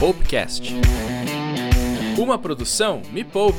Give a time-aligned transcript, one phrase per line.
[0.00, 0.72] Poupecast.
[2.16, 3.58] Uma produção Me Poupe.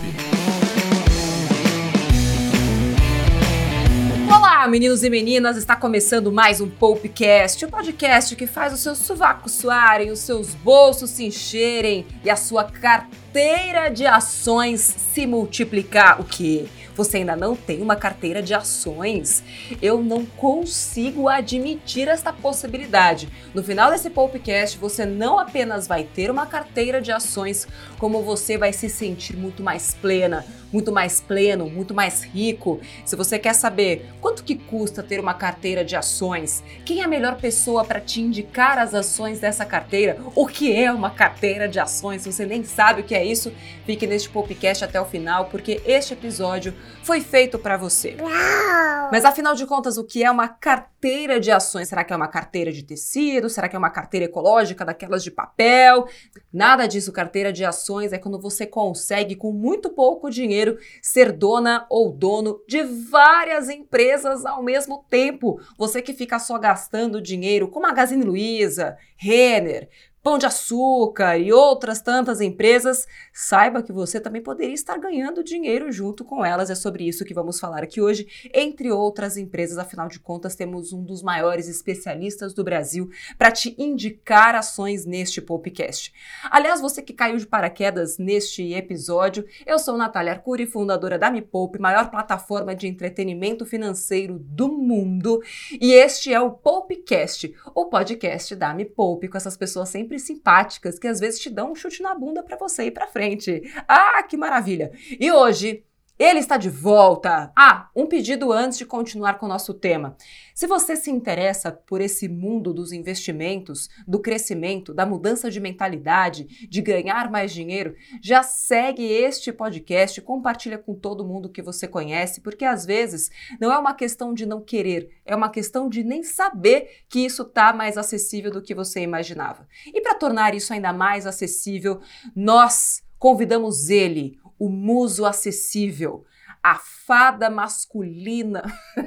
[4.28, 5.56] Olá, meninos e meninas!
[5.56, 10.56] Está começando mais um Poupecast, o podcast que faz os seus sovacos suarem, os seus
[10.56, 16.20] bolsos se encherem e a sua carteira de ações se multiplicar.
[16.20, 16.66] O quê?
[17.02, 19.44] Você ainda não tem uma carteira de ações?
[19.82, 23.28] Eu não consigo admitir esta possibilidade.
[23.56, 28.56] No final desse podcast, você não apenas vai ter uma carteira de ações, como você
[28.56, 32.80] vai se sentir muito mais plena, muito mais pleno, muito mais rico.
[33.06, 37.08] Se você quer saber quanto que custa ter uma carteira de ações, quem é a
[37.08, 41.80] melhor pessoa para te indicar as ações dessa carteira, o que é uma carteira de
[41.80, 43.52] ações, se você nem sabe o que é isso,
[43.86, 48.16] fique neste podcast até o final, porque este episódio foi feito para você.
[48.20, 49.10] Uau!
[49.12, 51.90] Mas afinal de contas, o que é uma carteira de ações?
[51.90, 53.50] Será que é uma carteira de tecido?
[53.50, 56.08] Será que é uma carteira ecológica daquelas de papel?
[56.54, 57.12] Nada disso.
[57.12, 60.61] Carteira de ações é quando você consegue, com muito pouco dinheiro,
[61.02, 65.60] ser dona ou dono de várias empresas ao mesmo tempo.
[65.78, 69.90] Você que fica só gastando dinheiro com Magazine Luiza, Renner,
[70.24, 75.92] Pão de Açúcar e outras tantas empresas, saiba que você também poderia estar ganhando dinheiro
[75.92, 76.70] junto com elas.
[76.70, 79.80] É sobre isso que vamos falar aqui hoje, entre outras empresas.
[79.80, 85.42] Afinal de contas, temos um dos maiores especialistas do Brasil para te indicar ações neste
[85.42, 86.14] podcast.
[86.52, 91.42] Aliás, você que caiu de paraquedas neste episódio, eu sou Natália Arcuri, fundadora da Me
[91.42, 95.42] Poupe, maior plataforma de entretenimento financeiro do mundo,
[95.80, 100.20] e este é o Poupecast, o podcast da Me Poupe, com essas pessoas sempre sempre
[100.20, 103.62] simpáticas que às vezes te dão um chute na bunda para você ir para frente.
[103.88, 104.92] Ah, que maravilha!
[105.20, 105.84] E hoje
[106.22, 107.52] ele está de volta!
[107.58, 110.16] Ah, um pedido antes de continuar com o nosso tema.
[110.54, 116.68] Se você se interessa por esse mundo dos investimentos, do crescimento, da mudança de mentalidade,
[116.70, 122.42] de ganhar mais dinheiro, já segue este podcast, compartilha com todo mundo que você conhece,
[122.42, 126.22] porque às vezes não é uma questão de não querer, é uma questão de nem
[126.22, 129.68] saber que isso está mais acessível do que você imaginava.
[129.88, 132.00] E para tornar isso ainda mais acessível,
[132.36, 136.24] nós convidamos ele, o muso acessível,
[136.62, 138.62] a fada masculina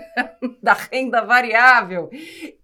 [0.60, 2.10] da renda variável.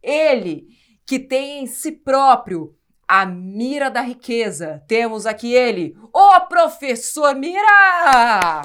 [0.03, 0.67] Ele
[1.07, 2.75] que tem em si próprio
[3.07, 4.83] a mira da riqueza.
[4.89, 8.63] Temos aqui ele, o professor Mira!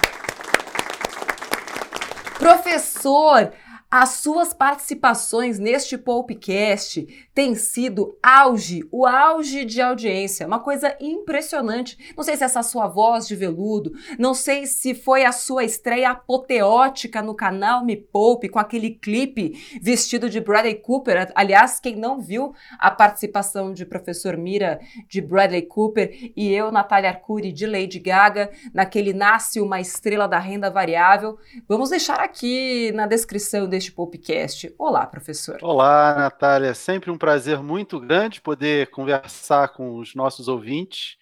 [2.40, 3.54] Professor,
[3.98, 12.14] as suas participações neste podcast têm sido auge, o auge de audiência, uma coisa impressionante.
[12.14, 16.10] Não sei se essa sua voz de veludo, não sei se foi a sua estreia
[16.10, 21.32] apoteótica no canal Me Poupe com aquele clipe vestido de Bradley Cooper.
[21.34, 27.12] Aliás, quem não viu a participação de professor Mira de Bradley Cooper e eu, Natália
[27.12, 33.08] Arcuri, de Lady Gaga, naquele Nasce uma Estrela da Renda Variável, vamos deixar aqui na
[33.08, 34.74] descrição deste podcast.
[34.78, 35.58] Olá, professor.
[35.62, 36.74] Olá, Natália.
[36.74, 41.18] Sempre um prazer muito grande poder conversar com os nossos ouvintes,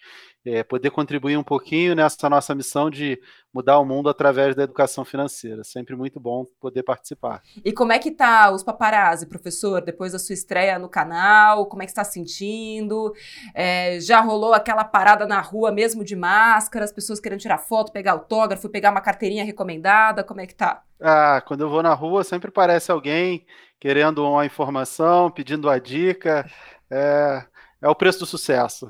[0.46, 3.20] é, poder contribuir um pouquinho nessa nossa missão de
[3.54, 5.64] mudar o mundo através da educação financeira.
[5.64, 7.42] Sempre muito bom poder participar.
[7.64, 11.68] E como é que tá os paparazzi, professor, depois da sua estreia no canal?
[11.68, 13.14] Como é que está sentindo?
[13.54, 17.92] É, já rolou aquela parada na rua mesmo de máscara, as pessoas querendo tirar foto,
[17.92, 20.24] pegar autógrafo, pegar uma carteirinha recomendada?
[20.24, 20.84] Como é que tá?
[21.00, 23.46] Ah, quando eu vou na rua sempre parece alguém
[23.80, 26.50] querendo uma informação, pedindo a dica.
[26.90, 27.46] É,
[27.84, 28.90] é o preço do sucesso.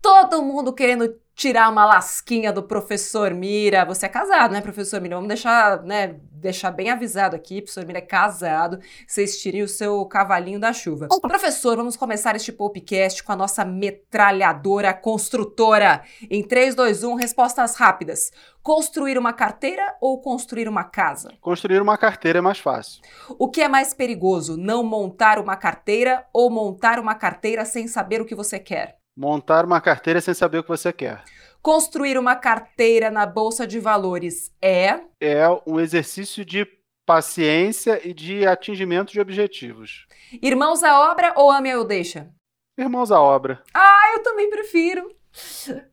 [0.00, 3.84] Todo mundo querendo tirar uma lasquinha do professor Mira.
[3.84, 5.14] Você é casado, né, professor Mira?
[5.14, 8.80] Vamos deixar, né, deixar bem avisado aqui, professor Mira é casado.
[9.06, 11.06] Vocês tirem o seu cavalinho da chuva.
[11.22, 16.02] Professor, vamos começar este podcast com a nossa metralhadora construtora.
[16.28, 18.32] Em 3, 2, 1, respostas rápidas.
[18.60, 21.32] Construir uma carteira ou construir uma casa?
[21.40, 23.00] Construir uma carteira é mais fácil.
[23.38, 28.20] O que é mais perigoso, não montar uma carteira ou montar uma carteira sem saber
[28.20, 28.97] o que você quer?
[29.20, 31.24] Montar uma carteira sem saber o que você quer.
[31.60, 35.00] Construir uma carteira na bolsa de valores é?
[35.20, 36.64] É um exercício de
[37.04, 40.06] paciência e de atingimento de objetivos.
[40.40, 42.30] Irmãos à obra ou ame ou deixa?
[42.78, 43.60] Irmãos à obra.
[43.74, 45.10] Ah, eu também prefiro.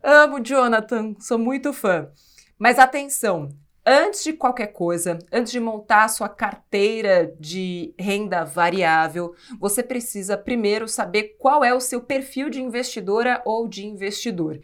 [0.04, 2.12] Amo Jonathan, sou muito fã.
[2.60, 3.50] Mas atenção,
[3.88, 10.36] Antes de qualquer coisa, antes de montar a sua carteira de renda variável, você precisa
[10.36, 14.60] primeiro saber qual é o seu perfil de investidora ou de investidor.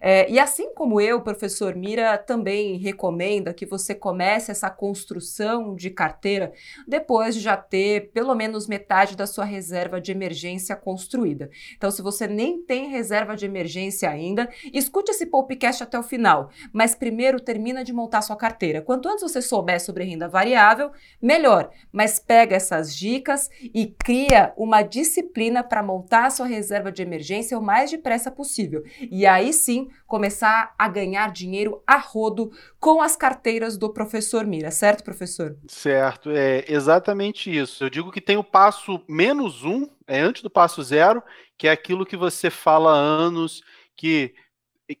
[0.00, 5.88] É, e assim como eu, professor Mira, também recomenda que você comece essa construção de
[5.90, 6.52] carteira
[6.84, 11.48] depois de já ter pelo menos metade da sua reserva de emergência construída.
[11.76, 16.50] Então, se você nem tem reserva de emergência ainda, escute esse podcast até o final,
[16.72, 18.82] mas primeiro termina de montar sua carteira carteira.
[18.82, 20.90] Quanto antes você souber sobre renda variável,
[21.20, 21.70] melhor.
[21.92, 27.58] Mas pega essas dicas e cria uma disciplina para montar a sua reserva de emergência
[27.58, 28.82] o mais depressa possível.
[29.10, 32.50] E aí sim começar a ganhar dinheiro a rodo
[32.80, 35.56] com as carteiras do professor Mira, certo, professor?
[35.68, 37.84] Certo, é exatamente isso.
[37.84, 41.22] Eu digo que tem o passo menos um, é antes do passo zero,
[41.56, 43.62] que é aquilo que você fala há anos,
[43.96, 44.34] que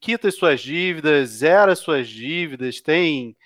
[0.00, 3.36] quita as suas dívidas, zera as suas dívidas, tem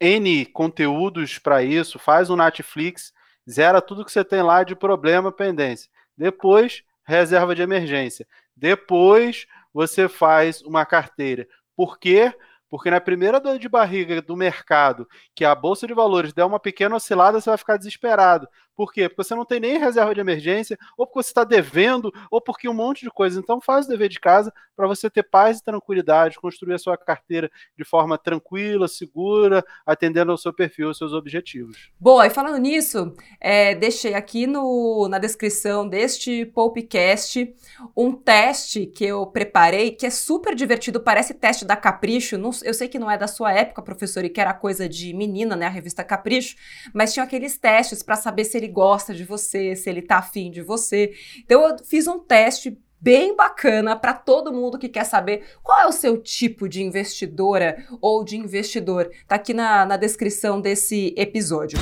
[0.00, 3.12] N conteúdos para isso, faz um Netflix,
[3.48, 5.90] zera tudo que você tem lá de problema, pendência.
[6.16, 8.26] Depois, reserva de emergência.
[8.54, 11.46] Depois, você faz uma carteira.
[11.74, 12.32] Por quê?
[12.32, 12.46] Porque
[12.86, 16.96] na primeira dor de barriga do mercado, que a bolsa de valores der uma pequena
[16.96, 18.48] oscilada, você vai ficar desesperado.
[18.76, 19.08] Por quê?
[19.08, 22.68] Porque você não tem nem reserva de emergência, ou porque você está devendo, ou porque
[22.68, 23.40] um monte de coisa.
[23.40, 26.98] Então faz o dever de casa para você ter paz e tranquilidade, construir a sua
[26.98, 31.90] carteira de forma tranquila, segura, atendendo ao seu perfil, aos seus objetivos.
[31.98, 37.54] Boa, e falando nisso, é, deixei aqui no, na descrição deste Popcast
[37.96, 42.36] um teste que eu preparei, que é super divertido, parece teste da Capricho.
[42.36, 45.12] Não, eu sei que não é da sua época, professor, e que era coisa de
[45.14, 45.66] menina, né?
[45.66, 46.56] A revista Capricho,
[46.92, 50.50] mas tinha aqueles testes para saber se ele gosta de você, se ele tá afim
[50.50, 51.12] de você.
[51.38, 55.86] Então eu fiz um teste bem bacana para todo mundo que quer saber qual é
[55.86, 59.10] o seu tipo de investidora ou de investidor.
[59.28, 61.78] Tá aqui na, na descrição desse episódio.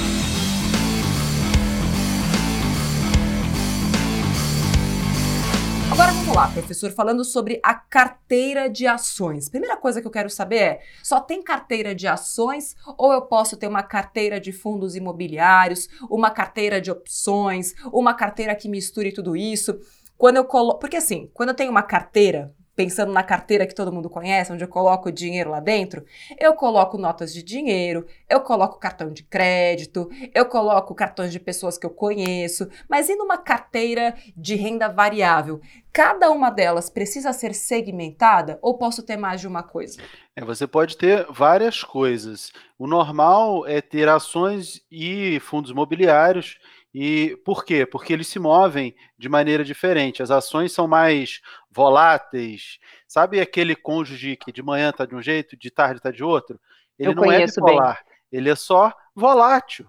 [6.44, 9.48] Lá, professor, falando sobre a carteira de ações.
[9.48, 13.56] Primeira coisa que eu quero saber é: só tem carteira de ações ou eu posso
[13.56, 19.36] ter uma carteira de fundos imobiliários, uma carteira de opções, uma carteira que misture tudo
[19.36, 19.78] isso?
[20.18, 20.80] Quando eu coloco.
[20.80, 24.64] Porque assim, quando eu tenho uma carteira, pensando na carteira que todo mundo conhece, onde
[24.64, 26.04] eu coloco o dinheiro lá dentro,
[26.38, 31.78] eu coloco notas de dinheiro, eu coloco cartão de crédito, eu coloco cartões de pessoas
[31.78, 35.60] que eu conheço, mas e numa carteira de renda variável?
[35.92, 40.02] Cada uma delas precisa ser segmentada ou posso ter mais de uma coisa?
[40.34, 42.52] É, você pode ter várias coisas.
[42.76, 46.58] O normal é ter ações e fundos imobiliários
[46.94, 47.84] e por quê?
[47.84, 50.22] Porque eles se movem de maneira diferente.
[50.22, 52.78] As ações são mais voláteis.
[53.08, 56.60] Sabe aquele cônjuge que de manhã está de um jeito, de tarde está de outro?
[56.96, 58.14] Ele Eu não é bipolar, bem.
[58.30, 59.88] ele é só volátil.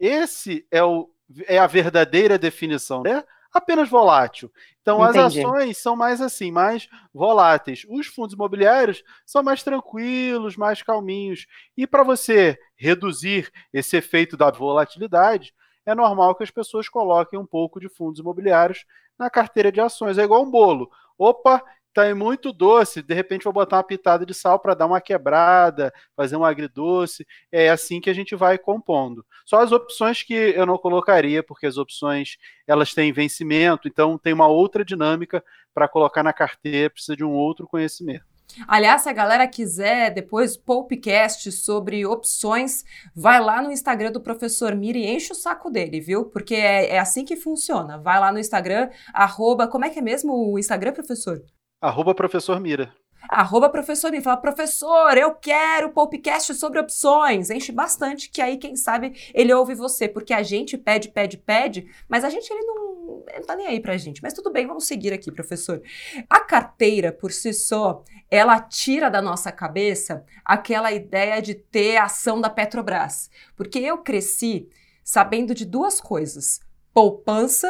[0.00, 1.10] Esse é, o,
[1.46, 3.22] é a verdadeira definição, né?
[3.52, 4.50] Apenas volátil.
[4.80, 5.18] Então Entendi.
[5.18, 7.84] as ações são mais assim, mais voláteis.
[7.90, 11.46] Os fundos imobiliários são mais tranquilos, mais calminhos.
[11.76, 15.52] E para você reduzir esse efeito da volatilidade,
[15.88, 18.84] é normal que as pessoas coloquem um pouco de fundos imobiliários
[19.18, 20.18] na carteira de ações.
[20.18, 20.90] É igual um bolo.
[21.16, 21.62] Opa,
[21.94, 25.92] tá muito doce, de repente vou botar uma pitada de sal para dar uma quebrada,
[26.14, 27.26] fazer um agridoce.
[27.50, 29.24] É assim que a gente vai compondo.
[29.46, 32.36] Só as opções que eu não colocaria, porque as opções
[32.66, 35.42] elas têm vencimento, então tem uma outra dinâmica
[35.72, 38.37] para colocar na carteira, precisa de um outro conhecimento.
[38.66, 42.84] Aliás, se a galera quiser depois podcast sobre opções,
[43.14, 46.24] vai lá no Instagram do professor Mira e enche o saco dele, viu?
[46.26, 47.98] Porque é, é assim que funciona.
[47.98, 51.42] Vai lá no Instagram, arroba, como é que é mesmo o Instagram, professor?
[51.80, 52.92] Arroba professor Mira.
[53.28, 54.22] Arroba professor Mira.
[54.22, 57.50] Fala, professor, eu quero podcast sobre opções.
[57.50, 60.08] Enche bastante, que aí, quem sabe, ele ouve você.
[60.08, 62.88] Porque a gente pede, pede, pede, mas a gente ele não
[63.28, 64.22] ele não tá nem aí pra gente.
[64.22, 65.82] Mas tudo bem, vamos seguir aqui, professor.
[66.28, 72.40] A carteira, por si só, ela tira da nossa cabeça aquela ideia de ter ação
[72.40, 73.30] da Petrobras.
[73.56, 74.68] Porque eu cresci
[75.02, 76.60] sabendo de duas coisas:
[76.92, 77.68] poupança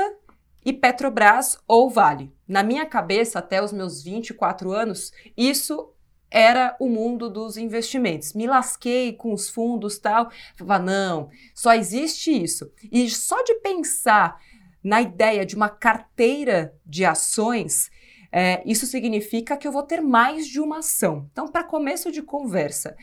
[0.65, 2.33] e Petrobras ou Vale.
[2.47, 5.93] Na minha cabeça, até os meus 24 anos, isso
[6.31, 8.35] era o mundo dos investimentos.
[8.35, 10.31] Me lasquei com os fundos tal.
[10.57, 12.71] Falava, não, só existe isso.
[12.91, 14.41] E só de pensar
[14.83, 17.91] na ideia de uma carteira de ações,
[18.31, 21.29] é, isso significa que eu vou ter mais de uma ação.
[21.33, 22.97] Então, para começo de conversa,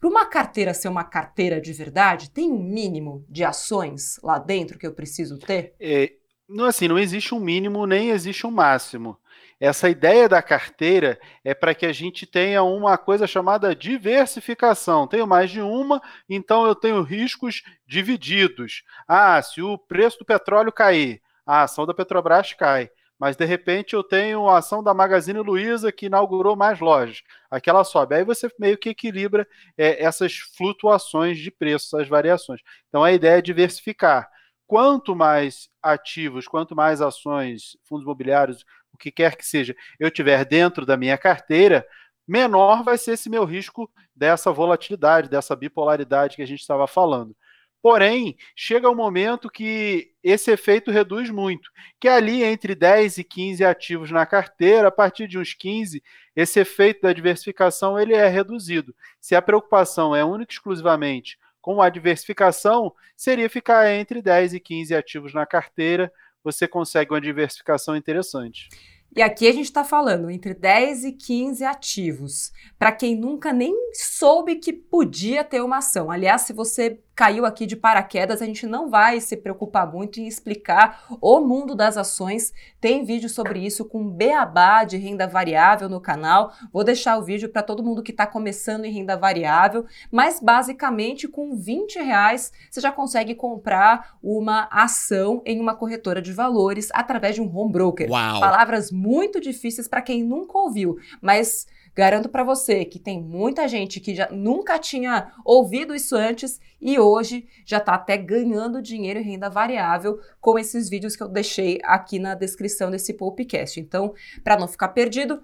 [0.00, 4.78] para uma carteira ser uma carteira de verdade, tem um mínimo de ações lá dentro
[4.78, 5.74] que eu preciso ter?
[5.78, 6.12] É,
[6.48, 9.18] não, assim, não existe um mínimo nem existe um máximo.
[9.60, 15.06] Essa ideia da carteira é para que a gente tenha uma coisa chamada diversificação.
[15.06, 18.82] Tenho mais de uma, então eu tenho riscos divididos.
[19.06, 22.90] Ah, se o preço do petróleo cair, a ação da Petrobras cai
[23.22, 27.84] mas de repente eu tenho a ação da Magazine Luiza que inaugurou mais lojas, aquela
[27.84, 28.16] sobe.
[28.16, 29.46] Aí você meio que equilibra
[29.78, 32.60] é, essas flutuações de preços, as variações.
[32.88, 34.28] Então a ideia é diversificar.
[34.72, 40.46] Quanto mais ativos, quanto mais ações, fundos imobiliários, o que quer que seja, eu tiver
[40.46, 41.86] dentro da minha carteira,
[42.26, 47.36] menor vai ser esse meu risco dessa volatilidade, dessa bipolaridade que a gente estava falando.
[47.82, 51.68] Porém, chega um momento que esse efeito reduz muito,
[52.00, 56.02] que ali entre 10 e 15 ativos na carteira, a partir de uns 15,
[56.34, 58.94] esse efeito da diversificação ele é reduzido.
[59.20, 64.60] Se a preocupação é única e exclusivamente com a diversificação, seria ficar entre 10 e
[64.60, 68.68] 15 ativos na carteira, você consegue uma diversificação interessante.
[69.14, 72.50] E aqui a gente está falando entre 10 e 15 ativos.
[72.78, 76.10] Para quem nunca nem soube que podia ter uma ação.
[76.10, 80.26] Aliás, se você caiu aqui de paraquedas, a gente não vai se preocupar muito em
[80.26, 82.52] explicar o mundo das ações.
[82.80, 86.52] Tem vídeo sobre isso com beabá de renda variável no canal.
[86.72, 89.84] Vou deixar o vídeo para todo mundo que está começando em renda variável.
[90.10, 96.32] Mas basicamente com 20 reais você já consegue comprar uma ação em uma corretora de
[96.32, 98.10] valores através de um home broker.
[98.10, 98.40] Uau.
[98.40, 104.00] Palavras muito difíceis para quem nunca ouviu, mas Garanto para você que tem muita gente
[104.00, 109.22] que já nunca tinha ouvido isso antes e hoje já está até ganhando dinheiro em
[109.22, 113.78] renda variável com esses vídeos que eu deixei aqui na descrição desse podcast.
[113.78, 115.42] Então, para não ficar perdido,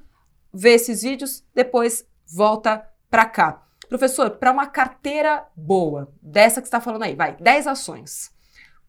[0.52, 3.66] vê esses vídeos, depois volta para cá.
[3.88, 8.30] Professor, para uma carteira boa, dessa que está falando aí, vai, 10 ações.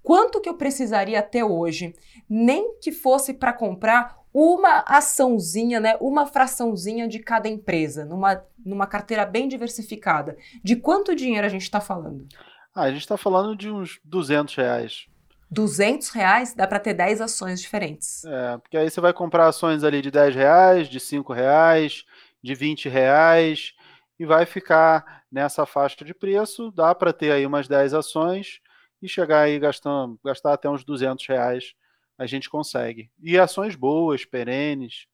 [0.01, 1.93] Quanto que eu precisaria até hoje,
[2.29, 8.85] nem que fosse para comprar uma açãozinha, né, uma fraçãozinha de cada empresa, numa, numa
[8.85, 10.37] carteira bem diversificada.
[10.63, 12.27] De quanto dinheiro a gente está falando?
[12.73, 15.07] Ah, a gente está falando de uns 200 reais.
[15.51, 18.23] 200 reais dá para ter 10 ações diferentes.
[18.23, 22.05] É, porque aí você vai comprar ações ali de 10 reais, de 5 reais,
[22.41, 23.73] de 20 reais
[24.19, 26.71] e vai ficar nessa faixa de preço.
[26.71, 28.59] Dá para ter aí umas 10 ações
[29.01, 31.73] e chegar aí gastando, gastar até uns 200 reais
[32.19, 33.09] a gente consegue.
[33.23, 35.07] E ações boas, perenes,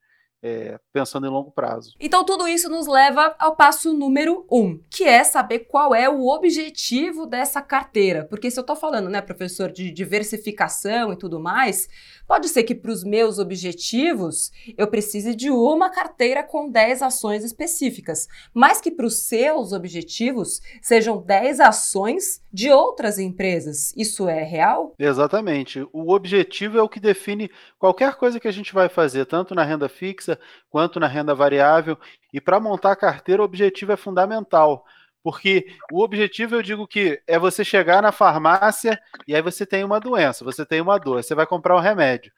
[0.45, 1.95] é, pensando em longo prazo.
[1.99, 6.27] Então, tudo isso nos leva ao passo número um, que é saber qual é o
[6.27, 8.25] objetivo dessa carteira.
[8.25, 11.89] Porque se eu estou falando, né, professor, de diversificação e tudo mais,
[12.27, 17.43] pode ser que para os meus objetivos eu precise de uma carteira com 10 ações
[17.43, 23.93] específicas, mas que para os seus objetivos sejam 10 ações de outras empresas.
[23.97, 24.93] Isso é real?
[24.99, 25.87] Exatamente.
[25.91, 27.49] O objetivo é o que define
[27.79, 30.34] qualquer coisa que a gente vai fazer, tanto na renda fixa
[30.69, 31.97] quanto na renda variável.
[32.33, 34.85] E para montar a carteira, o objetivo é fundamental.
[35.25, 39.83] Porque o objetivo, eu digo que é você chegar na farmácia e aí você tem
[39.83, 42.31] uma doença, você tem uma dor, você vai comprar um remédio.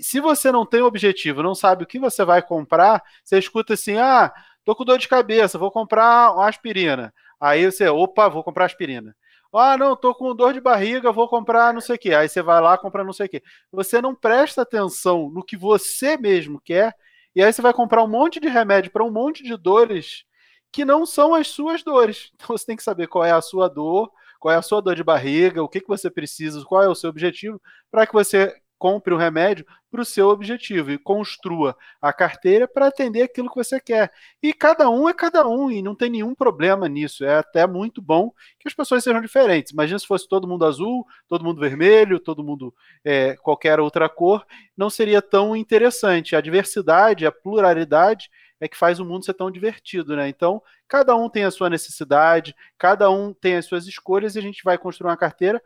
[0.00, 3.96] Se você não tem objetivo, não sabe o que você vai comprar, você escuta assim:
[3.96, 4.32] ah,
[4.64, 7.12] tô com dor de cabeça, vou comprar uma aspirina.
[7.40, 9.16] Aí você, opa, vou comprar aspirina.
[9.52, 12.14] Ah, não, tô com dor de barriga, vou comprar não sei o quê.
[12.14, 13.42] Aí você vai lá, compra não sei o quê.
[13.72, 16.94] Você não presta atenção no que você mesmo quer
[17.38, 20.24] e aí você vai comprar um monte de remédio para um monte de dores
[20.72, 22.32] que não são as suas dores.
[22.34, 24.96] Então você tem que saber qual é a sua dor, qual é a sua dor
[24.96, 28.60] de barriga, o que, que você precisa, qual é o seu objetivo, para que você
[28.78, 33.48] compre o um remédio para o seu objetivo e construa a carteira para atender aquilo
[33.48, 34.12] que você quer.
[34.42, 37.24] E cada um é cada um e não tem nenhum problema nisso.
[37.24, 39.72] É até muito bom que as pessoas sejam diferentes.
[39.72, 44.46] Imagina se fosse todo mundo azul, todo mundo vermelho, todo mundo é, qualquer outra cor,
[44.76, 46.36] não seria tão interessante.
[46.36, 48.30] A diversidade, a pluralidade
[48.60, 50.28] é que faz o mundo ser tão divertido, né?
[50.28, 54.42] Então, cada um tem a sua necessidade, cada um tem as suas escolhas e a
[54.42, 55.62] gente vai construir uma carteira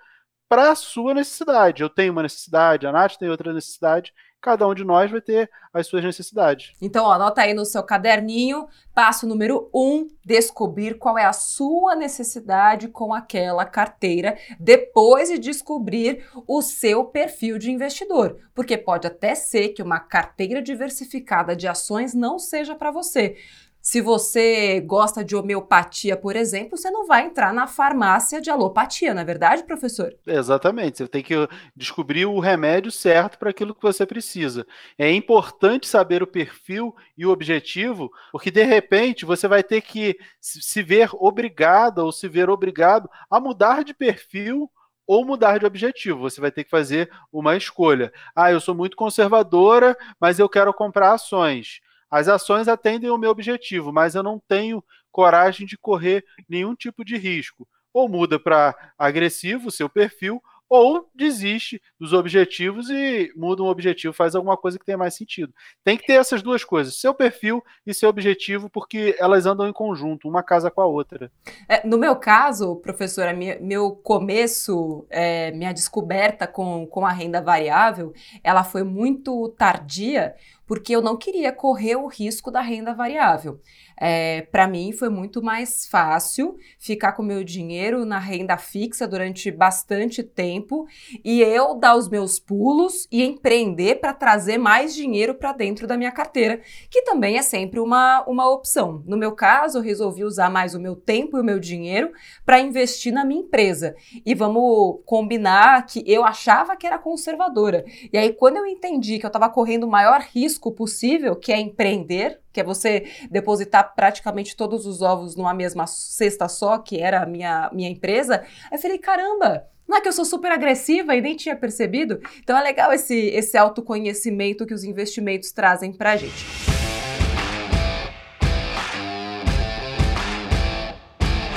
[0.52, 1.82] para a sua necessidade.
[1.82, 5.50] Eu tenho uma necessidade, a Nath tem outra necessidade, cada um de nós vai ter
[5.72, 6.74] as suas necessidades.
[6.78, 11.96] Então, ó, anota aí no seu caderninho, passo número um, descobrir qual é a sua
[11.96, 18.36] necessidade com aquela carteira, depois de descobrir o seu perfil de investidor.
[18.54, 23.38] Porque pode até ser que uma carteira diversificada de ações não seja para você.
[23.82, 29.12] Se você gosta de homeopatia, por exemplo, você não vai entrar na farmácia de alopatia,
[29.12, 30.14] não é verdade, professor?
[30.24, 30.98] Exatamente.
[30.98, 31.34] Você tem que
[31.74, 34.64] descobrir o remédio certo para aquilo que você precisa.
[34.96, 40.16] É importante saber o perfil e o objetivo, porque de repente você vai ter que
[40.40, 44.70] se ver obrigada ou se ver obrigado a mudar de perfil
[45.04, 46.20] ou mudar de objetivo.
[46.20, 48.12] Você vai ter que fazer uma escolha.
[48.32, 51.80] Ah, eu sou muito conservadora, mas eu quero comprar ações.
[52.12, 57.02] As ações atendem ao meu objetivo, mas eu não tenho coragem de correr nenhum tipo
[57.02, 57.66] de risco.
[57.90, 64.34] Ou muda para agressivo, seu perfil, ou desiste dos objetivos e muda um objetivo, faz
[64.34, 65.52] alguma coisa que tenha mais sentido.
[65.84, 69.72] Tem que ter essas duas coisas, seu perfil e seu objetivo, porque elas andam em
[69.72, 71.30] conjunto, uma casa com a outra.
[71.68, 77.42] É, no meu caso, professora, minha, meu começo, é, minha descoberta com, com a renda
[77.42, 80.34] variável, ela foi muito tardia,
[80.66, 83.60] porque eu não queria correr o risco da renda variável.
[84.00, 89.50] É, para mim foi muito mais fácil ficar com meu dinheiro na renda fixa durante
[89.50, 90.86] bastante tempo
[91.24, 95.96] e eu dar os meus pulos e empreender para trazer mais dinheiro para dentro da
[95.96, 99.02] minha carteira, que também é sempre uma, uma opção.
[99.06, 102.12] No meu caso, eu resolvi usar mais o meu tempo e o meu dinheiro
[102.44, 103.94] para investir na minha empresa.
[104.24, 107.84] E vamos combinar que eu achava que era conservadora.
[108.12, 111.58] E aí, quando eu entendi que eu estava correndo o maior risco possível, que é
[111.58, 117.22] empreender, que é você depositar praticamente todos os ovos numa mesma cesta só, que era
[117.22, 118.44] a minha, minha empresa.
[118.70, 122.20] Aí eu falei, caramba, não é que eu sou super agressiva e nem tinha percebido?
[122.38, 126.46] Então é legal esse, esse autoconhecimento que os investimentos trazem pra gente.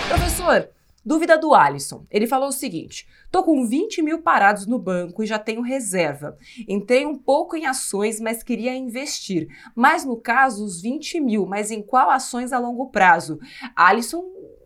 [0.08, 0.70] Professor,
[1.06, 2.06] Dúvida do Alisson.
[2.10, 6.38] Ele falou o seguinte: tô com 20 mil parados no banco e já tenho reserva.
[6.68, 9.48] Entrei um pouco em ações, mas queria investir.
[9.76, 13.40] Mas no caso, os 20 mil, mas em qual ações a longo prazo?
[13.76, 14.24] Alisson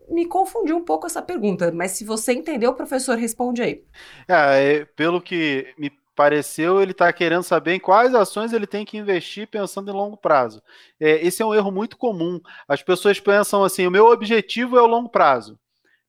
[0.08, 3.84] me confundiu um pouco essa pergunta, mas se você entendeu, professor, responde aí.
[4.26, 8.84] É, é pelo que me pareceu, ele está querendo saber em quais ações ele tem
[8.84, 10.62] que investir pensando em longo prazo.
[10.98, 12.40] É, esse é um erro muito comum.
[12.68, 15.58] As pessoas pensam assim: o meu objetivo é o longo prazo.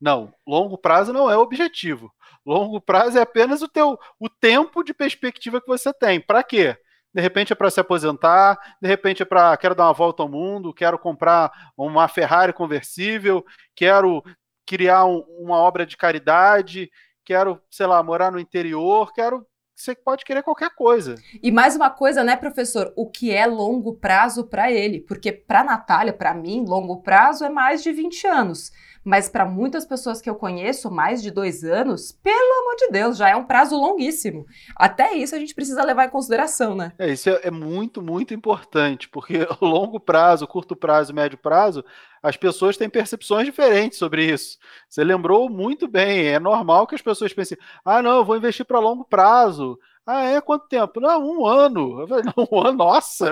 [0.02, 2.12] Não, longo prazo não é o objetivo.
[2.44, 6.20] Longo prazo é apenas o teu o tempo de perspectiva que você tem.
[6.20, 6.76] Para quê?
[7.14, 10.28] De repente é para se aposentar, de repente é para quero dar uma volta ao
[10.28, 13.44] mundo, quero comprar uma Ferrari conversível,
[13.76, 14.24] quero
[14.66, 16.90] criar um, uma obra de caridade,
[17.24, 21.16] quero, sei lá, morar no interior, quero você pode querer qualquer coisa.
[21.42, 22.92] E mais uma coisa, né, professor?
[22.96, 25.00] O que é longo prazo para ele?
[25.00, 28.70] Porque para Natália, para mim, longo prazo é mais de 20 anos.
[29.04, 33.16] Mas para muitas pessoas que eu conheço, mais de dois anos, pelo amor de Deus,
[33.16, 34.46] já é um prazo longuíssimo.
[34.76, 36.92] Até isso a gente precisa levar em consideração, né?
[36.98, 41.84] É, isso é, é muito, muito importante, porque longo prazo, curto prazo, médio prazo,
[42.22, 44.56] as pessoas têm percepções diferentes sobre isso.
[44.88, 48.64] Você lembrou muito bem, é normal que as pessoas pensem: ah, não, eu vou investir
[48.64, 49.78] para longo prazo.
[50.04, 50.40] Ah, é?
[50.40, 51.00] Quanto tempo?
[51.00, 52.00] Não, um ano.
[52.00, 53.30] Eu falei, não, um ano, nossa,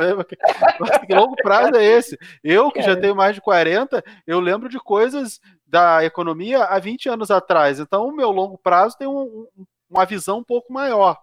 [1.07, 2.17] que longo prazo é esse?
[2.45, 7.09] Eu, que já tenho mais de 40, eu lembro de coisas da economia há 20
[7.09, 7.81] anos atrás.
[7.81, 9.47] Então, o meu longo prazo tem um,
[9.89, 11.19] uma visão um pouco maior.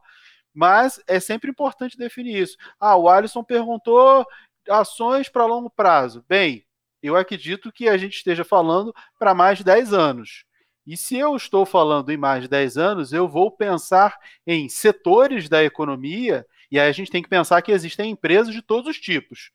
[0.53, 2.57] Mas é sempre importante definir isso.
[2.79, 4.25] Ah, o Alisson perguntou
[4.69, 6.25] ações para longo prazo.
[6.27, 6.65] Bem,
[7.01, 10.46] eu acredito que a gente esteja falando para mais de 10 anos.
[10.87, 15.49] E se eu estou falando em mais de 10 anos, eu vou pensar em setores
[15.49, 18.97] da economia, e aí a gente tem que pensar que existem empresas de todos os
[18.97, 19.51] tipos.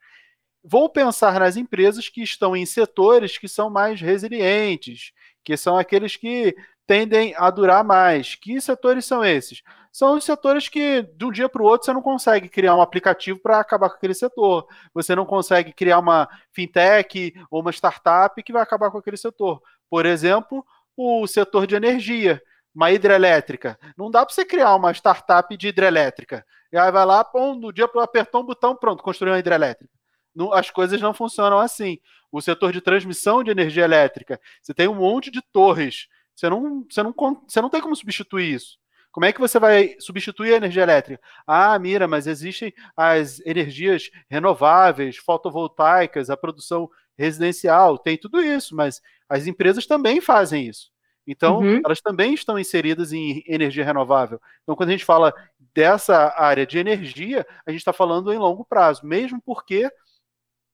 [0.62, 6.16] Vou pensar nas empresas que estão em setores que são mais resilientes, que são aqueles
[6.16, 6.54] que
[6.86, 8.34] tendem a durar mais.
[8.34, 9.62] Que setores são esses?
[9.90, 12.82] São os setores que, de um dia para o outro, você não consegue criar um
[12.82, 14.66] aplicativo para acabar com aquele setor.
[14.92, 19.62] Você não consegue criar uma fintech ou uma startup que vai acabar com aquele setor.
[19.88, 20.64] Por exemplo,
[20.96, 22.42] o setor de energia,
[22.74, 23.78] uma hidrelétrica.
[23.96, 26.44] Não dá para você criar uma startup de hidrelétrica.
[26.72, 29.92] E aí vai lá, pô, no dia apertar um botão, pronto, construir uma hidrelétrica.
[30.34, 31.98] Não, as coisas não funcionam assim.
[32.30, 36.08] O setor de transmissão de energia elétrica, você tem um monte de torres.
[36.34, 37.14] Você não, você não,
[37.46, 38.78] você não tem como substituir isso.
[39.12, 41.22] Como é que você vai substituir a energia elétrica?
[41.46, 49.00] Ah, mira, mas existem as energias renováveis, fotovoltaicas, a produção residencial, tem tudo isso, mas
[49.28, 50.90] as empresas também fazem isso.
[51.26, 51.80] Então, uhum.
[51.84, 54.40] elas também estão inseridas em energia renovável.
[54.62, 55.32] Então, quando a gente fala
[55.74, 59.88] dessa área de energia, a gente está falando em longo prazo, mesmo porque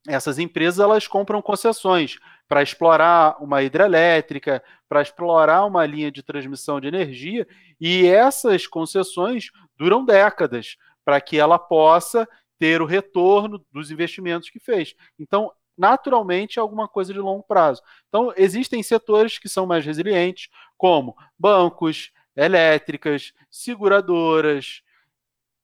[0.06, 6.80] essas empresas elas compram concessões para explorar uma hidrelétrica, para explorar uma linha de transmissão
[6.80, 7.46] de energia,
[7.78, 12.26] e essas concessões duram décadas para que ela possa
[12.58, 14.94] ter o retorno dos investimentos que fez.
[15.18, 17.82] Então, naturalmente, alguma coisa de longo prazo.
[18.08, 24.82] Então, existem setores que são mais resilientes, como bancos, elétricas, seguradoras,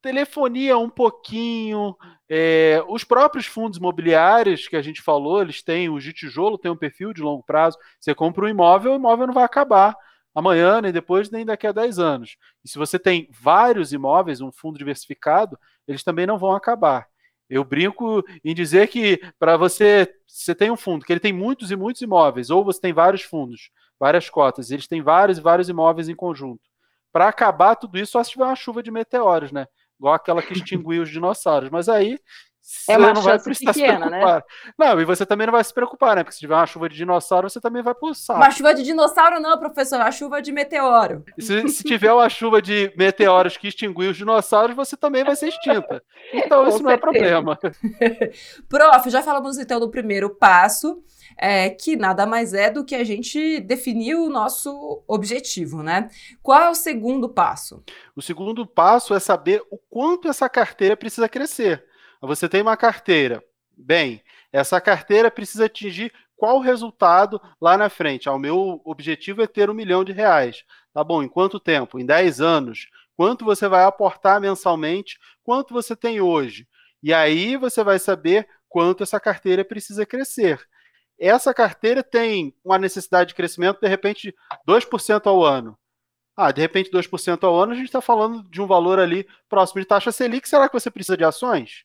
[0.05, 1.97] telefonia um pouquinho,
[2.29, 6.71] é, os próprios fundos imobiliários que a gente falou, eles têm o de tijolo, tem
[6.71, 7.79] um perfil de longo prazo.
[7.99, 9.97] Você compra um imóvel, o imóvel não vai acabar.
[10.35, 12.37] amanhã, nem depois, nem daqui a 10 anos.
[12.63, 17.07] E se você tem vários imóveis, um fundo diversificado, eles também não vão acabar.
[17.49, 21.71] Eu brinco em dizer que para você, você tem um fundo que ele tem muitos
[21.71, 25.69] e muitos imóveis, ou você tem vários fundos, várias cotas, eles têm vários e vários
[25.69, 26.63] imóveis em conjunto.
[27.13, 29.67] Para acabar tudo isso, só se tiver uma chuva de meteoros, né?
[29.99, 31.71] Igual aquela que extinguiu os dinossauros.
[31.71, 32.19] Mas aí
[32.89, 34.19] é uma não vai precisar pequena, se né?
[34.19, 34.37] preocupar.
[34.37, 34.73] Né?
[34.79, 36.25] Não, e você também não vai se preocupar, né?
[36.25, 38.37] Porque se tiver uma chuva de dinossauro, você também vai pulsar.
[38.37, 41.25] Uma chuva de dinossauro não, professor, uma chuva de meteoro.
[41.39, 45.49] Se, se, tiver uma chuva de meteoros que extinguir os dinossauros, você também vai ser
[45.49, 46.03] extinta.
[46.33, 47.59] Então, isso não é problema.
[48.69, 51.03] Prof, já falamos então do primeiro passo,
[51.37, 56.09] é, que nada mais é do que a gente definir o nosso objetivo, né?
[56.43, 57.83] Qual é o segundo passo?
[58.17, 61.85] O segundo passo é saber o quanto essa carteira precisa crescer.
[62.27, 63.43] Você tem uma carteira.
[63.77, 68.29] Bem, essa carteira precisa atingir qual resultado lá na frente?
[68.29, 70.65] Ah, o meu objetivo é ter um milhão de reais.
[70.93, 71.99] Tá bom, em quanto tempo?
[71.99, 72.89] Em 10 anos.
[73.17, 75.19] Quanto você vai aportar mensalmente?
[75.43, 76.67] Quanto você tem hoje?
[77.03, 80.61] E aí você vai saber quanto essa carteira precisa crescer.
[81.19, 84.35] Essa carteira tem uma necessidade de crescimento, de repente,
[84.67, 85.79] 2% ao ano.
[86.37, 89.81] Ah, de repente, 2% ao ano, a gente está falando de um valor ali próximo
[89.81, 90.49] de taxa Selic.
[90.49, 91.85] Será que você precisa de ações?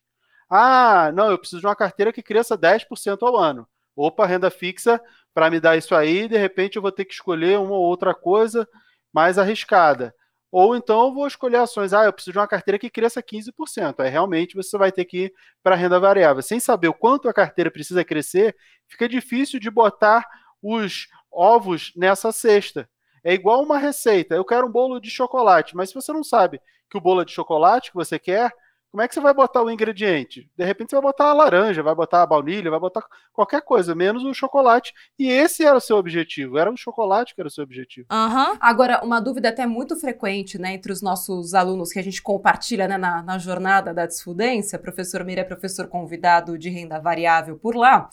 [0.49, 3.67] Ah, não, eu preciso de uma carteira que cresça 10% ao ano.
[3.95, 5.01] Opa, renda fixa,
[5.33, 8.15] para me dar isso aí, de repente eu vou ter que escolher uma ou outra
[8.15, 8.67] coisa
[9.13, 10.13] mais arriscada.
[10.51, 11.93] Ou então eu vou escolher ações.
[11.93, 13.99] Ah, eu preciso de uma carteira que cresça 15%.
[13.99, 16.41] Aí realmente você vai ter que ir para renda variável.
[16.41, 18.55] Sem saber o quanto a carteira precisa crescer,
[18.87, 20.25] fica difícil de botar
[20.61, 22.89] os ovos nessa cesta.
[23.23, 24.33] É igual uma receita.
[24.33, 26.59] Eu quero um bolo de chocolate, mas se você não sabe
[26.89, 28.51] que o bolo é de chocolate que você quer,
[28.91, 30.49] como é que você vai botar o ingrediente?
[30.57, 33.93] De repente você vai botar a laranja, vai botar a baunilha, vai botar qualquer coisa,
[33.93, 34.93] menos o chocolate.
[35.17, 38.07] E esse era o seu objetivo, era o chocolate que era o seu objetivo.
[38.11, 38.57] Uhum.
[38.59, 42.87] Agora, uma dúvida até muito frequente né, entre os nossos alunos que a gente compartilha
[42.87, 47.75] né, na, na jornada da Desfudência, professor Mira é professor convidado de renda variável por
[47.75, 48.09] lá,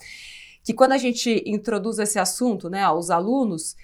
[0.62, 3.76] que quando a gente introduz esse assunto né, aos alunos,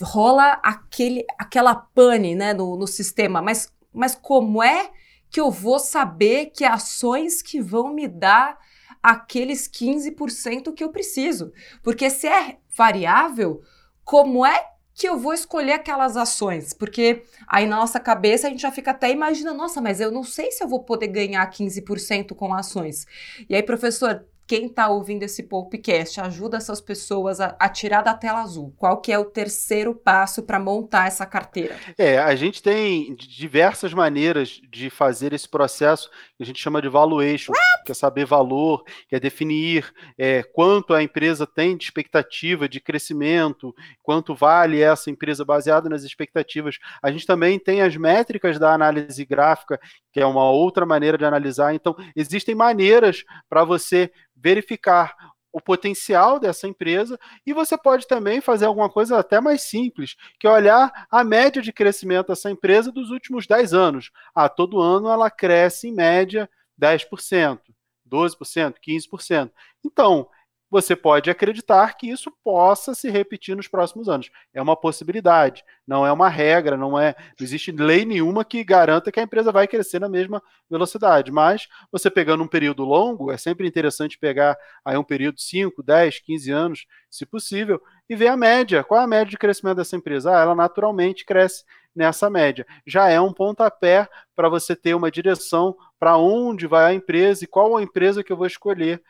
[0.00, 3.42] rola aquele, aquela pane né, no, no sistema.
[3.42, 4.90] Mas, mas como é
[5.30, 8.58] que eu vou saber que ações que vão me dar
[9.02, 11.52] aqueles 15% que eu preciso.
[11.82, 13.62] Porque se é variável,
[14.04, 16.72] como é que eu vou escolher aquelas ações?
[16.72, 20.24] Porque aí na nossa cabeça a gente já fica até imaginando, nossa, mas eu não
[20.24, 23.06] sei se eu vou poder ganhar 15% com ações.
[23.48, 28.14] E aí, professor, quem está ouvindo esse podcast ajuda essas pessoas a, a, tirar da
[28.14, 28.74] tela azul?
[28.78, 31.76] Qual que é o terceiro passo para montar essa carteira?
[31.98, 37.52] É, a gente tem diversas maneiras de fazer esse processo a gente chama de valuation,
[37.84, 42.80] que é saber valor, que é definir é, quanto a empresa tem de expectativa de
[42.80, 46.78] crescimento, quanto vale essa empresa baseada nas expectativas.
[47.02, 49.80] A gente também tem as métricas da análise gráfica,
[50.12, 51.74] que é uma outra maneira de analisar.
[51.74, 55.14] Então, existem maneiras para você verificar
[55.52, 60.46] o potencial dessa empresa e você pode também fazer alguma coisa até mais simples, que
[60.46, 64.10] é olhar a média de crescimento dessa empresa dos últimos 10 anos.
[64.34, 66.48] Ah, todo ano ela cresce em média
[66.80, 67.60] 10%,
[68.08, 69.50] 12%, 15%.
[69.84, 70.28] Então,
[70.70, 74.30] você pode acreditar que isso possa se repetir nos próximos anos.
[74.52, 79.10] É uma possibilidade, não é uma regra, não é, não existe lei nenhuma que garanta
[79.10, 81.32] que a empresa vai crescer na mesma velocidade.
[81.32, 85.82] Mas você pegando um período longo, é sempre interessante pegar aí um período de 5,
[85.82, 88.84] 10, 15 anos, se possível, e ver a média.
[88.84, 90.36] Qual é a média de crescimento dessa empresa?
[90.36, 92.66] Ah, ela naturalmente cresce nessa média.
[92.86, 97.48] Já é um pontapé para você ter uma direção para onde vai a empresa e
[97.48, 99.02] qual a empresa que eu vou escolher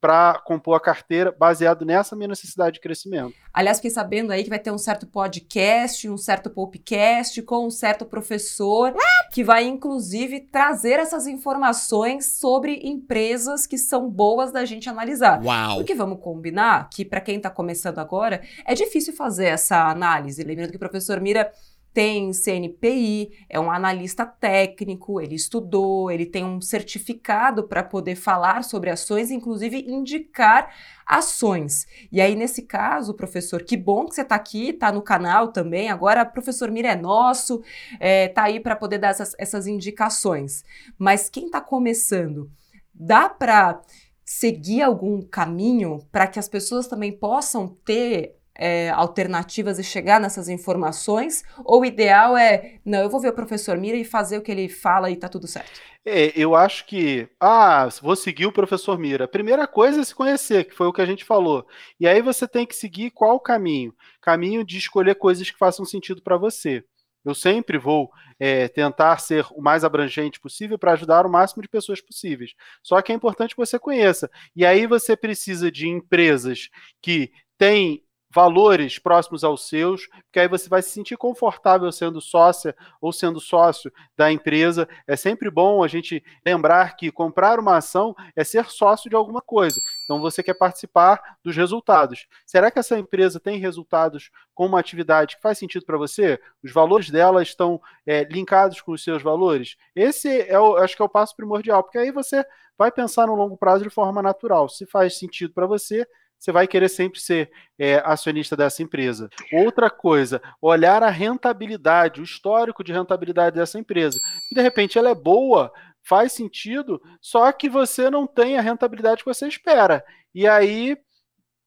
[0.00, 3.34] para compor a carteira baseado nessa minha necessidade de crescimento.
[3.52, 7.70] Aliás, fiquei sabendo aí que vai ter um certo podcast, um certo podcast com um
[7.70, 8.94] certo professor
[9.32, 15.42] que vai inclusive trazer essas informações sobre empresas que são boas da gente analisar.
[15.42, 15.76] Uau.
[15.76, 20.42] Porque vamos combinar que para quem está começando agora, é difícil fazer essa análise.
[20.42, 21.50] Lembrando que o professor Mira
[21.96, 28.64] tem CNPI, é um analista técnico, ele estudou, ele tem um certificado para poder falar
[28.64, 30.74] sobre ações, inclusive indicar
[31.06, 31.86] ações.
[32.12, 35.88] E aí, nesse caso, professor, que bom que você está aqui, está no canal também.
[35.88, 40.64] Agora, professor Mira é nosso, está é, tá aí para poder dar essas, essas indicações.
[40.98, 42.50] Mas quem está começando,
[42.94, 43.80] dá para
[44.22, 50.48] seguir algum caminho para que as pessoas também possam ter é, alternativas e chegar nessas
[50.48, 51.44] informações?
[51.64, 54.50] Ou o ideal é, não, eu vou ver o professor Mira e fazer o que
[54.50, 55.80] ele fala e tá tudo certo?
[56.04, 59.24] É, eu acho que, ah, vou seguir o professor Mira.
[59.24, 61.66] A primeira coisa é se conhecer, que foi o que a gente falou.
[61.98, 63.92] E aí você tem que seguir qual caminho?
[64.20, 66.84] Caminho de escolher coisas que façam sentido para você.
[67.24, 71.68] Eu sempre vou é, tentar ser o mais abrangente possível para ajudar o máximo de
[71.68, 72.52] pessoas possíveis.
[72.84, 74.30] Só que é importante que você conheça.
[74.54, 76.70] E aí você precisa de empresas
[77.02, 78.05] que têm
[78.36, 83.40] valores próximos aos seus, porque aí você vai se sentir confortável sendo sócia ou sendo
[83.40, 84.86] sócio da empresa.
[85.06, 89.40] É sempre bom a gente lembrar que comprar uma ação é ser sócio de alguma
[89.40, 89.80] coisa.
[90.04, 92.26] Então você quer participar dos resultados.
[92.44, 96.38] Será que essa empresa tem resultados com uma atividade que faz sentido para você?
[96.62, 99.76] Os valores dela estão é, linkados com os seus valores?
[99.94, 102.44] Esse é o, acho que é o passo primordial, porque aí você
[102.76, 104.68] vai pensar no longo prazo de forma natural.
[104.68, 106.06] Se faz sentido para você,
[106.38, 109.28] você vai querer sempre ser é, acionista dessa empresa.
[109.52, 114.18] Outra coisa, olhar a rentabilidade, o histórico de rentabilidade dessa empresa.
[114.50, 115.72] E de repente ela é boa,
[116.02, 120.04] faz sentido, só que você não tem a rentabilidade que você espera.
[120.34, 120.96] E aí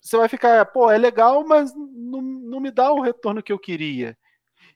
[0.01, 3.59] você vai ficar, pô, é legal, mas não, não me dá o retorno que eu
[3.59, 4.17] queria.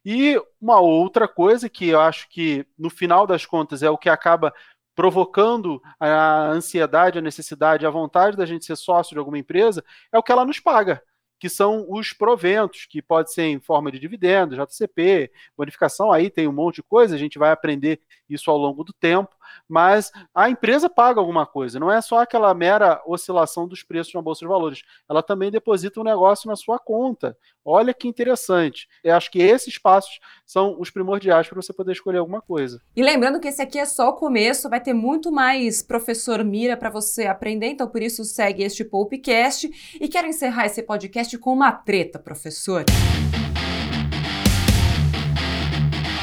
[0.06, 4.10] E uma outra coisa que eu acho que, no final das contas, é o que
[4.10, 4.54] acaba
[4.96, 10.18] provocando a ansiedade, a necessidade, a vontade da gente ser sócio de alguma empresa, é
[10.18, 11.02] o que ela nos paga,
[11.40, 16.48] que são os proventos, que pode ser em forma de dividendos, JCP, bonificação, aí tem
[16.48, 19.36] um monte de coisa, a gente vai aprender isso ao longo do tempo,
[19.68, 24.22] mas a empresa paga alguma coisa, não é só aquela mera oscilação dos preços na
[24.22, 27.38] Bolsa de Valores, ela também deposita um negócio na sua conta.
[27.66, 28.90] Olha que interessante.
[29.04, 32.82] Eu acho que esses passos são os primordiais para você poder escolher alguma coisa.
[32.96, 36.76] E lembrando que esse aqui é só o começo, vai ter muito mais professor Mira
[36.76, 39.98] para você aprender, então por isso segue este Poupecast.
[40.00, 42.84] E quero encerrar esse podcast com uma treta, professor.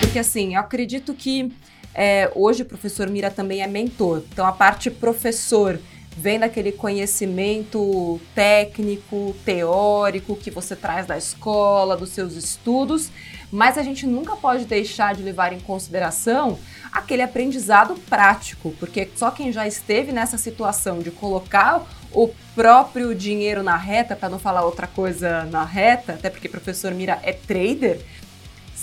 [0.00, 1.52] Porque assim, eu acredito que
[1.94, 4.22] é, hoje o professor Mira também é mentor.
[4.32, 5.78] Então a parte professor
[6.16, 13.10] vem daquele conhecimento técnico, teórico que você traz da escola, dos seus estudos,
[13.50, 16.58] mas a gente nunca pode deixar de levar em consideração
[16.92, 23.62] aquele aprendizado prático, porque só quem já esteve nessa situação de colocar o próprio dinheiro
[23.62, 27.32] na reta, para não falar outra coisa na reta, até porque o professor Mira é
[27.32, 28.00] trader,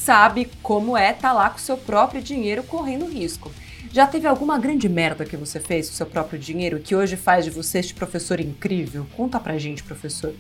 [0.08, 3.52] sabe como é estar tá lá com o seu próprio dinheiro correndo risco.
[3.92, 7.44] Já teve alguma grande merda que você fez com seu próprio dinheiro que hoje faz
[7.44, 9.06] de você este professor incrível?
[9.18, 10.34] Conta pra gente, professor.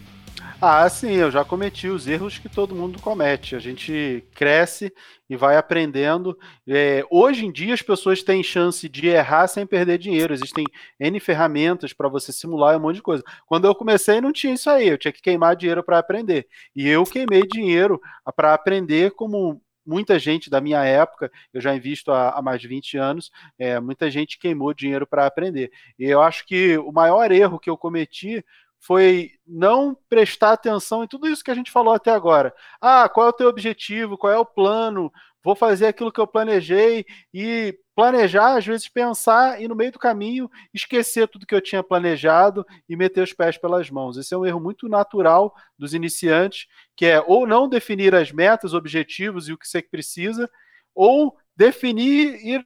[0.59, 3.55] Ah, sim, eu já cometi os erros que todo mundo comete.
[3.55, 4.91] A gente cresce
[5.29, 6.35] e vai aprendendo.
[6.67, 10.33] É, hoje em dia, as pessoas têm chance de errar sem perder dinheiro.
[10.33, 10.65] Existem
[10.99, 13.23] N ferramentas para você simular um monte de coisa.
[13.45, 14.87] Quando eu comecei, não tinha isso aí.
[14.87, 16.47] Eu tinha que queimar dinheiro para aprender.
[16.75, 18.01] E eu queimei dinheiro
[18.35, 22.67] para aprender como muita gente da minha época, eu já invisto há, há mais de
[22.67, 25.71] 20 anos, é, muita gente queimou dinheiro para aprender.
[25.97, 28.43] E eu acho que o maior erro que eu cometi
[28.79, 32.53] foi não prestar atenção em tudo isso que a gente falou até agora.
[32.81, 34.17] Ah, qual é o teu objetivo?
[34.17, 35.11] Qual é o plano?
[35.43, 39.97] Vou fazer aquilo que eu planejei e planejar, às vezes pensar e no meio do
[39.97, 44.17] caminho esquecer tudo que eu tinha planejado e meter os pés pelas mãos.
[44.17, 48.73] Esse é um erro muito natural dos iniciantes, que é ou não definir as metas,
[48.73, 50.49] objetivos e o que você precisa,
[50.93, 52.63] ou definir e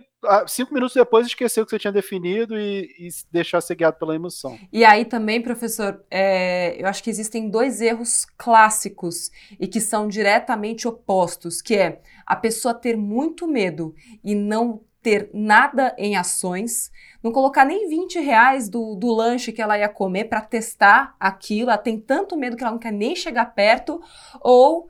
[0.47, 4.15] cinco minutos depois esquecer o que você tinha definido e, e deixar ser guiado pela
[4.15, 4.57] emoção.
[4.71, 10.07] E aí também, professor, é, eu acho que existem dois erros clássicos e que são
[10.07, 16.91] diretamente opostos, que é a pessoa ter muito medo e não ter nada em ações,
[17.23, 21.71] não colocar nem 20 reais do, do lanche que ela ia comer para testar aquilo,
[21.71, 23.99] ela tem tanto medo que ela não quer nem chegar perto,
[24.39, 24.87] ou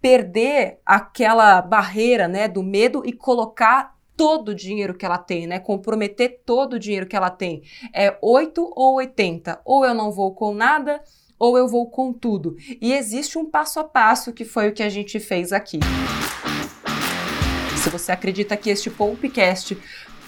[0.00, 5.60] perder aquela barreira né, do medo e colocar todo o dinheiro que ela tem, né?
[5.60, 7.62] Comprometer todo o dinheiro que ela tem.
[7.94, 9.60] É 8 ou 80.
[9.64, 11.00] Ou eu não vou com nada,
[11.38, 12.56] ou eu vou com tudo.
[12.80, 15.78] E existe um passo a passo que foi o que a gente fez aqui.
[17.80, 19.78] Se você acredita que este podcast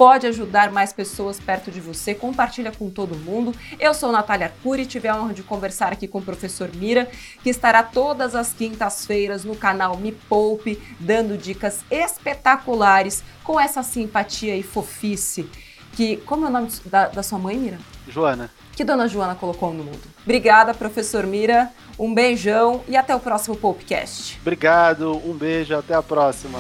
[0.01, 3.55] pode ajudar mais pessoas perto de você, compartilha com todo mundo.
[3.79, 7.07] Eu sou Natália Arcuri, tive a honra de conversar aqui com o professor Mira,
[7.43, 14.57] que estará todas as quintas-feiras no canal Me Poupe, dando dicas espetaculares com essa simpatia
[14.57, 15.47] e fofice
[15.93, 17.79] que, como é o nome da, da sua mãe, Mira?
[18.09, 18.51] Joana.
[18.75, 20.01] Que Dona Joana colocou no mundo.
[20.25, 21.71] Obrigada, professor Mira.
[21.99, 24.39] Um beijão e até o próximo podcast.
[24.41, 26.59] Obrigado, um beijo, até a próxima.